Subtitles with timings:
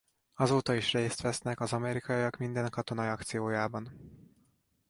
[0.33, 3.93] Azóta is részt vesznek az amerikaiak minden katonai akciójában.